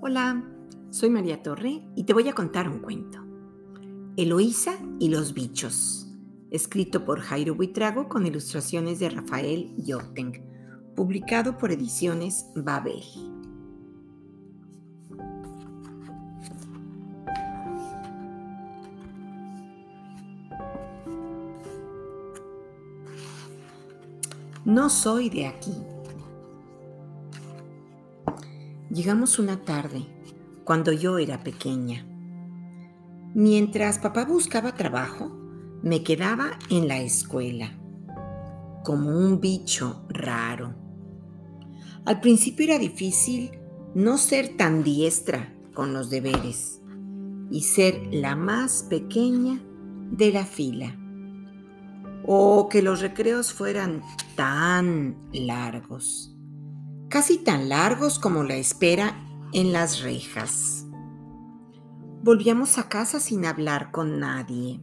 [0.00, 0.44] Hola,
[0.90, 3.18] soy María Torre y te voy a contar un cuento.
[4.16, 6.06] Eloísa y los bichos,
[6.52, 10.40] escrito por Jairo Buitrago con ilustraciones de Rafael Yorteng,
[10.94, 13.02] publicado por Ediciones Babel.
[24.64, 25.74] No soy de aquí.
[28.90, 30.06] Llegamos una tarde,
[30.64, 32.06] cuando yo era pequeña.
[33.34, 35.30] Mientras papá buscaba trabajo,
[35.82, 37.78] me quedaba en la escuela,
[38.84, 40.74] como un bicho raro.
[42.06, 43.50] Al principio era difícil
[43.94, 46.80] no ser tan diestra con los deberes
[47.50, 49.60] y ser la más pequeña
[50.12, 50.96] de la fila.
[52.24, 54.00] O que los recreos fueran
[54.34, 56.37] tan largos
[57.08, 59.16] casi tan largos como la espera
[59.52, 60.86] en las rejas.
[62.22, 64.82] Volvíamos a casa sin hablar con nadie.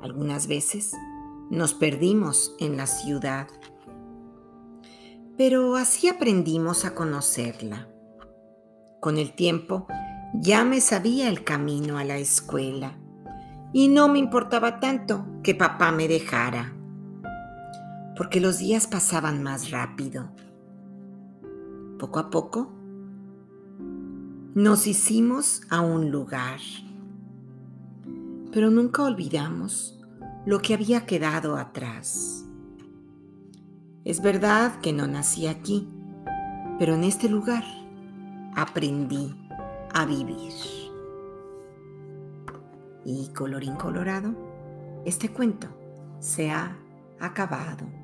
[0.00, 0.92] Algunas veces
[1.50, 3.48] nos perdimos en la ciudad,
[5.36, 7.88] pero así aprendimos a conocerla.
[9.00, 9.86] Con el tiempo
[10.34, 12.98] ya me sabía el camino a la escuela
[13.74, 16.72] y no me importaba tanto que papá me dejara,
[18.16, 20.30] porque los días pasaban más rápido
[22.02, 22.68] poco a poco,
[24.56, 26.58] nos hicimos a un lugar,
[28.50, 30.02] pero nunca olvidamos
[30.44, 32.44] lo que había quedado atrás.
[34.04, 35.88] Es verdad que no nací aquí,
[36.76, 37.62] pero en este lugar
[38.56, 39.36] aprendí
[39.94, 40.54] a vivir.
[43.04, 44.34] Y colorín colorado,
[45.04, 45.68] este cuento
[46.18, 46.76] se ha
[47.20, 48.01] acabado.